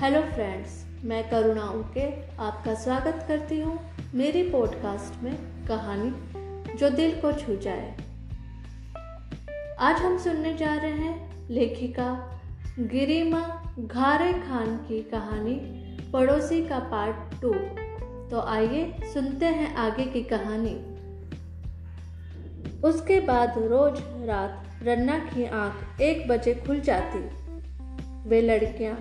Hello 0.00 0.20
friends 0.22 0.72
मैं 1.04 1.30
करुणा 1.30 1.62
उके 1.62 2.02
आपका 2.38 2.74
स्वागत 2.74 3.24
करती 3.28 3.60
हूँ 3.60 3.78
मेरी 4.14 4.42
पॉडकास्ट 4.50 5.22
में 5.22 5.32
कहानी 5.66 6.76
जो 6.76 6.90
दिल 6.90 7.20
को 7.20 7.32
छू 7.32 7.56
जाए। 7.56 7.96
आज 9.78 9.96
हम 9.96 10.18
सुनने 10.18 10.54
जा 10.54 10.74
रहे 10.74 10.90
हैं 10.90 11.48
लेखिका 11.50 12.06
गिरिमा 12.78 13.40
घारे 13.78 14.32
खान 14.32 14.76
की 14.88 15.02
कहानी 15.02 15.54
पड़ोसी 16.12 16.62
का 16.64 16.78
पार्ट 16.78 17.40
टू 17.42 17.52
तो 18.30 18.40
आइए 18.40 19.10
सुनते 19.14 19.46
हैं 19.46 19.74
आगे 19.76 20.04
की 20.04 20.22
कहानी। 20.22 20.74
उसके 22.88 23.20
बाद 23.20 23.58
रोज 23.58 24.02
रात 24.28 24.82
रन्ना 24.82 25.18
की 25.18 25.44
आँख 25.44 26.00
एक 26.00 26.28
बजे 26.28 26.54
खुल 26.54 26.80
जाती। 26.80 27.28
वे 28.28 28.40
लड़कियाँ 28.40 28.96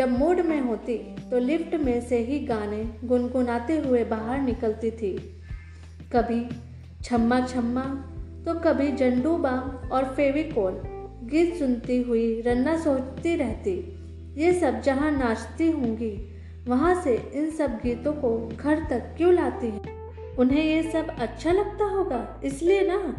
जब 0.00 0.18
मूड 0.18 0.40
में 0.40 0.60
होती 0.60 0.96
तो 1.30 1.38
लिफ्ट 1.38 1.74
में 1.74 2.00
से 2.00 2.18
ही 2.18 2.38
गाने 2.38 2.98
गुनगुनाते 3.04 3.76
हुए 3.78 4.04
बाहर 4.04 4.40
निकलती 4.40 4.90
थी। 4.90 5.12
कभी 6.12 6.48
छम्मा 7.04 7.40
छम्मा 7.46 7.82
तो 8.46 8.54
कभी 8.60 8.92
जंडू 8.92 9.36
बाम 9.36 9.90
और 9.90 10.04
फेविकोल, 10.04 10.80
गीत 11.30 11.58
सुनती 11.58 12.02
हुई 12.02 12.40
रन्ना 12.40 12.76
सोचती 12.76 13.36
रहती, 13.36 13.76
ये 14.36 14.52
सब 14.60 14.80
जहाँ 14.80 15.10
नाचती 15.10 15.70
होंगी, 15.70 16.12
वहाँ 16.68 17.02
से 17.02 17.16
इन 17.34 17.50
सब 17.50 17.70
गीतों 17.70 18.12
को 18.12 18.48
घर 18.56 18.84
तक 18.90 19.14
क्यों 19.16 19.32
लाती 19.34 19.66
हैं? 19.66 20.36
उन्हें 20.36 20.64
ये 20.64 20.82
सब 20.82 21.16
अच्छा 21.18 21.52
लगता 21.52 21.84
होगा, 21.84 22.40
इसलिए 22.44 22.88
ना? 22.88 23.16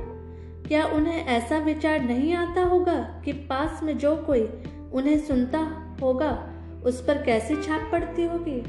क्या 0.67 0.85
उन्हें 0.85 1.25
ऐसा 1.25 1.57
विचार 1.57 2.01
नहीं 2.01 2.33
आता 2.33 2.63
होगा 2.63 3.21
कि 3.25 3.33
पास 3.33 3.83
में 3.83 3.97
जो 3.97 4.15
कोई 4.15 4.49
उन्हें 4.93 5.19
सुनता 5.19 5.59
होगा 6.01 6.47
उस 6.85 7.05
पर 7.05 7.23
कैसी 7.23 7.55
छाप 7.55 7.89
पड़ती 7.91 8.23
होगी? 8.25 8.63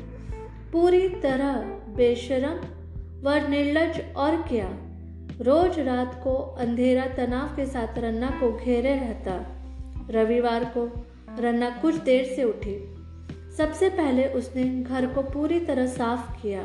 पूरी 0.73 1.09
तरह 1.09 1.53
बेशरम 1.97 2.59
व 3.23 3.49
निर्लज 3.49 4.15
और 4.17 4.37
क्या? 4.37 4.69
रोज 5.41 5.79
रात 5.79 6.21
को 6.25 6.35
अंधेरा 6.35 7.07
तनाव 7.07 7.57
के 7.57 7.67
साथ 7.67 7.99
रन्ना 7.99 8.31
को 8.31 8.65
घेरे 8.65 8.95
रहता। 8.95 9.47
रविवार 10.11 10.65
को 10.65 11.07
रन्ना 11.39 11.71
कुछ 11.71 11.95
देर 11.95 12.25
से 12.25 12.45
उठी। 12.45 12.95
सबसे 13.57 13.89
पहले 13.89 14.29
उसने 14.29 14.83
घर 14.83 15.07
को 15.07 15.23
पूरी 15.23 15.61
तरह 15.61 15.87
साफ़ 15.87 16.43
किया। 16.43 16.63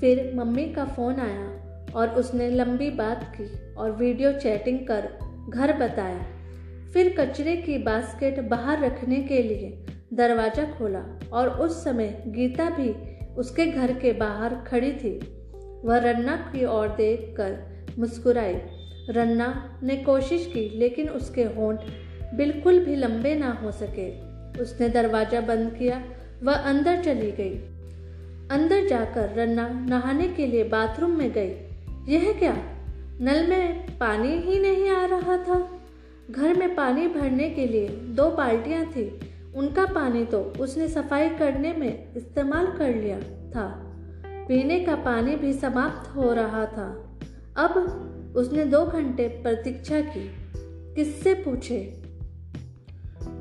फिर 0.00 0.32
मम्मी 0.36 0.64
का 0.64 0.84
फ़ोन 0.84 1.14
आया 1.14 1.64
और 1.94 2.08
उसने 2.08 2.50
लंबी 2.50 2.90
बात 2.90 3.36
की 3.40 3.74
और 3.74 3.92
वीडियो 3.92 4.32
चैटिंग 4.32 4.78
कर 4.78 5.08
घर 5.48 5.72
बताया। 5.72 6.26
फिर 6.92 7.16
कचरे 7.20 7.56
की 7.56 7.78
बास्केट 7.78 8.40
बाहर 8.40 8.80
रखने 8.80 9.16
के 9.16 9.42
लिए 9.42 9.86
दरवाज़ा 10.14 10.64
खोला 10.64 11.20
और 11.32 11.48
उस 11.48 11.84
समय 11.84 12.22
गीता 12.26 12.70
भी 12.70 12.94
उसके 13.34 13.66
घर 13.66 13.92
के 13.92 14.12
बाहर 14.12 14.54
खड़ी 14.54 14.92
थी। 14.92 15.18
वह 15.84 15.98
रन्ना 15.98 16.36
की 16.36 16.64
ओर 16.64 16.88
देखकर 16.88 17.56
मुस्कुराई। 17.98 18.54
रन्ना 19.10 19.80
ने 19.82 19.96
कोशिश 19.96 20.46
की, 20.46 20.78
लेकिन 20.78 21.08
उसके 21.08 21.42
होंठ 21.42 21.80
बिल्कुल 22.34 22.78
भी 22.78 22.96
लंबे 22.96 23.34
ना 23.34 23.52
हो 23.52 23.70
सके। 23.70 24.10
उसने 24.62 24.88
दरवाज़ा 24.88 25.40
बंद 25.40 25.74
किया, 25.78 26.04
वह 26.42 26.52
अंदर 26.52 27.02
चली 27.02 27.30
गई। 27.30 27.54
अंदर 28.50 28.86
जाकर 28.86 29.34
रन्ना 29.34 29.68
नहाने 29.68 30.28
के 30.28 30.46
लिए 30.46 30.64
बाथरूम 30.64 31.10
में 31.10 31.32
गई। 31.32 31.50
यह 32.12 32.32
क्या? 32.38 32.56
नल 33.20 33.46
में 33.46 33.98
पानी 33.98 34.28
ही 34.28 34.58
नहीं 34.58 34.88
आ 34.88 35.06
रहा 35.06 35.36
था? 35.36 35.80
घर 36.30 36.54
में 36.54 36.74
पानी 36.74 37.08
भरने 37.08 37.50
के 37.50 37.66
लिए 37.66 37.88
दो 37.88 38.30
बाल्टियाँ 38.30 38.84
थी। 38.84 39.20
उनका 39.56 39.84
पानी 39.86 40.24
तो 40.24 40.40
उसने 40.60 40.88
सफ़ाई 40.88 41.28
करने 41.28 41.72
में 41.72 42.14
इस्तेमाल 42.16 42.66
कर 42.66 42.94
लिया 42.94 43.18
था। 43.50 43.66
पीने 44.48 44.80
का 44.80 44.94
पानी 44.94 45.36
भी 45.36 45.52
समाप्त 45.52 46.16
हो 46.16 46.32
रहा 46.32 46.64
था। 46.66 47.18
अब 47.56 48.32
उसने 48.36 48.64
दो 48.64 48.86
घंटे 48.86 49.28
प्रतीक्षा 49.28 50.00
की। 50.00 50.30
किससे 50.94 51.34
पूछे? 51.34 52.02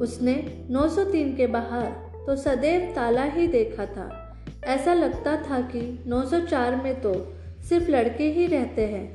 उसने 0.02 0.66
903 0.72 1.36
के 1.38 1.48
बाहर 1.48 1.86
तो 2.28 2.36
सदैव 2.36 2.94
ताला 2.96 3.24
ही 3.24 3.48
देखा 3.48 3.86
था। 3.86 4.10
ऐसा 4.64 4.94
लगता 4.94 5.36
था 5.36 5.62
कि 5.62 6.04
904 6.08 6.76
में 6.76 7.02
तो 7.02 7.14
सिर्फ़ 7.70 7.92
लड़के 7.92 8.24
ही 8.24 8.48
रहते 8.48 8.86
हैं, 8.86 9.06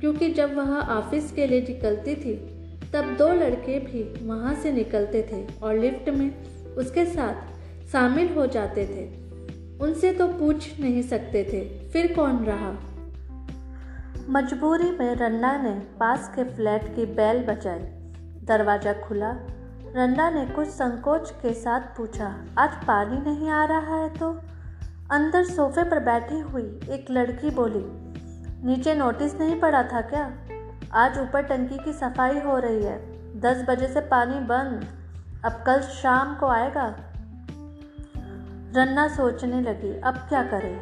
क्योंकि 0.00 0.30
जब 0.30 0.56
वह 0.56 0.78
ऑफ़िस 0.78 1.32
के 1.32 1.46
लिए 1.46 1.60
निकलती 1.60 2.14
थी 2.14 2.57
तब 2.92 3.14
दो 3.16 3.28
लड़के 3.34 3.78
भी 3.78 4.02
वहाँ 4.26 4.54
से 4.54 4.72
निकलते 4.72 5.22
थे 5.32 5.44
और 5.58 5.78
लिफ्ट 5.78 6.08
में 6.10 6.30
उसके 6.76 7.04
साथ 7.04 7.88
शामिल 7.92 8.32
हो 8.34 8.46
जाते 8.46 8.86
थे। 8.86 9.06
उनसे 9.78 10.12
तो 10.12 10.26
पूछ 10.28 10.80
नहीं 10.80 11.02
सकते 11.02 11.44
थे। 11.44 11.60
फिर 11.90 12.12
कौन 12.14 12.44
रहा? 12.44 12.70
मजबूरी 14.30 14.90
में 14.90 15.14
रन्ना 15.16 15.56
ने 15.62 15.70
पास 16.00 16.32
के 16.36 16.44
फ्लैट 16.46 16.94
की 16.96 17.06
बैल 17.14 17.44
बजाई। 17.44 17.78
दरवाज़ा 18.46 18.92
खुला। 19.00 19.30
रन्ना 19.96 20.28
ने 20.30 20.44
कुछ 20.46 20.68
संकोच 20.68 21.30
के 21.42 21.52
साथ 21.54 21.80
पूछा, 21.96 22.26
आज 22.58 22.74
पानी 22.86 23.20
नहीं 23.20 23.48
आ 23.50 23.64
रहा 23.64 23.96
है 23.96 24.08
तो? 24.14 24.30
अंदर 25.10 25.44
सोफे 25.44 25.82
पर 25.82 26.00
बैठी 26.00 26.38
हुई 26.42 26.62
एक 26.90 27.10
लड़की 27.10 27.50
बोली, 27.50 27.84
नीचे 28.66 28.94
नोटिस 28.94 29.38
नहीं 29.40 29.58
पड़ा 29.60 29.82
था 29.82 30.00
क्या? 30.00 30.24
आज 30.94 31.18
ऊपर 31.18 31.42
टंकी 31.42 31.78
की 31.78 31.92
सफ़ाई 31.92 32.40
हो 32.40 32.58
रही 32.58 32.82
है। 32.82 33.18
दस 33.40 33.64
बजे 33.68 33.88
से 33.88 34.00
पानी 34.00 34.40
बंद। 34.40 34.86
अब 35.44 35.52
कल 35.52 35.80
शाम 35.80 36.34
को 36.34 36.46
आएगा। 36.46 36.96
रन्ना 38.76 39.08
सोचने 39.08 39.60
लगी, 39.60 40.00
अब 40.00 40.14
क्या 40.14 40.42
करे? 40.42 40.80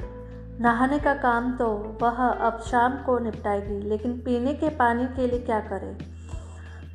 नहाने 0.61 0.99
का 0.99 1.15
काम 1.15 1.57
तो 1.57 1.99
वह 2.03 2.29
अब 2.29 2.61
शाम 2.61 2.93
को 2.97 3.19
निपटाएगी, 3.19 3.89
लेकिन 3.89 4.13
पीने 4.13 4.55
के 4.55 4.69
पानी 4.69 5.05
के 5.05 5.27
लिए 5.27 5.39
क्या 5.39 5.61
करे? 5.61 5.99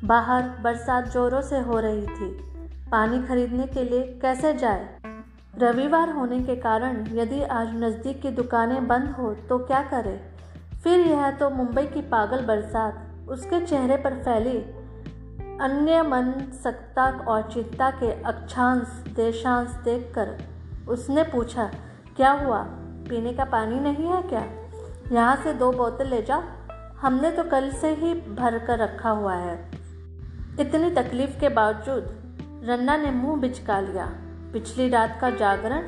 बाहर 0.04 0.42
बरसात 0.42 1.08
जोरों 1.08 1.42
से 1.42 1.58
हो 1.58 1.80
रही 1.80 2.06
थी। 2.06 2.52
पानी 2.90 3.22
खरीदने 3.22 3.66
के 3.66 3.84
लिए 3.84 4.18
कैसे 4.22 4.54
जाए? 4.54 4.98
रविवार 5.58 6.10
होने 6.10 6.42
के 6.42 6.56
कारण 6.56 7.06
यदि 7.12 7.42
आज 7.42 7.68
नज़दीक 7.74 8.22
की 8.22 8.30
दुकानें 8.30 8.86
बंद 8.86 9.10
हो 9.10 9.34
तो 9.34 9.58
क्या 9.58 9.82
करे? 9.82 10.31
फिर 10.84 11.00
यह 11.00 11.30
तो 11.30 11.50
मुंबई 11.50 11.86
की 11.86 12.00
पागल 12.02 12.44
बरसात, 12.44 13.08
उसके 13.28 13.66
चेहरे 13.66 13.96
पर 13.96 14.14
फैली 14.14 14.58
अन्य 15.60 16.02
मन 16.02 16.32
सकता 16.62 17.04
और 17.28 17.42
चिंता 17.42 17.90
के 17.90 18.22
अक्षांश, 18.22 18.86
देशांश 19.16 19.68
देखकर 19.68 20.38
उसने 20.88 21.22
पूछा, 21.22 21.70
क्या 22.16 22.30
हुआ? 22.32 22.62
पीने 23.08 23.32
का 23.32 23.44
पानी 23.44 23.80
नहीं 23.80 24.06
है 24.06 24.22
क्या? 24.22 24.44
यहाँ 25.12 25.36
से 25.36 25.52
दो 25.54 25.72
बोतल 25.72 26.06
ले 26.06 26.22
जाओ। 26.22 26.42
हमने 27.00 27.30
तो 27.30 27.44
कल 27.44 27.70
से 27.70 27.94
ही 27.94 28.14
भर 28.14 28.58
कर 28.58 28.78
रखा 28.78 29.10
हुआ 29.10 29.34
है। 29.34 29.70
इतनी 30.60 30.90
तकलीफ़ 30.90 31.40
के 31.40 31.48
बावजूद 31.48 32.10
रन्ना 32.64 32.96
ने 32.96 33.10
मुँह 33.10 33.40
बिचका 33.40 33.80
लिया। 33.80 34.06
पिछली 34.52 34.88
रात 34.88 35.18
का 35.20 35.30
जागरण 35.30 35.82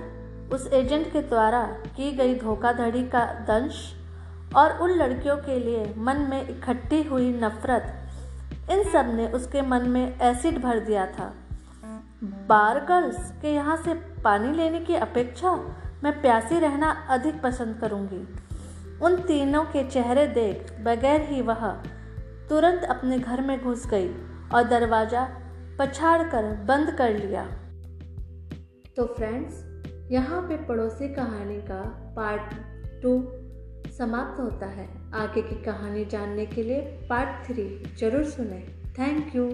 उस 0.51 0.67
एजेंट 0.73 1.13
के 1.13 1.23
द्वारा 1.23 1.63
की 1.97 2.13
गई 2.13 2.35
धोखाधड़ी 2.39 3.03
का 3.03 3.25
दंश 3.25 3.95
और 4.57 4.79
उन 4.79 4.91
लड़कियों 4.91 5.37
के 5.37 5.59
लिए 5.59 5.95
मन 5.99 6.27
में 6.31 6.41
इकट्ठी 6.41 7.03
हुई 7.03 7.33
नफरत। 7.33 8.71
इन 8.71 8.83
सबने 8.93 9.27
उसके 9.29 9.63
मन 9.63 9.89
में 9.89 10.21
एसिड 10.21 10.59
भर 10.63 10.79
दिया 10.81 11.07
था। 11.07 11.33
बार 12.49 12.85
गर्ल्स 12.85 13.31
के 13.43 13.55
यहाँ 13.55 13.77
से 13.77 13.95
पानी 14.25 14.53
लेने 14.53 14.81
की 14.81 14.95
अपेक्षा 14.95 15.55
मैं 16.05 16.21
प्यासी 16.23 16.59
रहना 16.61 16.91
अधिक 17.11 17.41
पसंद 17.43 17.79
करूँगी। 17.81 18.27
उन 19.05 19.17
तीनों 19.23 19.65
के 19.65 19.89
चेहरे 19.91 20.27
देख 20.27 20.73
बगैर 20.81 21.21
ही 21.21 21.41
वह 21.43 21.67
तुरंत 22.49 22.85
अपने 22.85 23.19
घर 23.19 23.41
में 23.41 23.59
घुस 23.61 23.87
गई 23.87 24.09
और 24.55 24.69
दरवाज़ा 24.69 25.29
पछाड़ 25.79 26.23
कर 26.23 26.53
बंद 26.65 26.91
कर 26.91 27.19
लिया। 27.19 27.45
तो 28.97 29.07
फ्रेंड्स 29.07 29.65
यहाँ 30.11 30.41
पे 30.43 30.57
पड़ोसी 30.67 31.09
कहानी 31.15 31.61
का 31.61 31.83
पार्ट 32.17 32.55
टू 33.03 33.17
समाप्त 33.99 34.41
होता 34.41 34.67
है। 34.67 34.89
आगे 35.15 35.43
की 35.43 35.63
कहानी 35.65 36.05
जानने 36.05 36.47
के 36.47 36.63
लिए 36.63 36.81
पार्ट 37.11 37.47
थ्री 37.47 37.65
ज़रूर 37.99 38.25
सुने। 38.25 38.61
Thank 38.99 39.35
you 39.37 39.49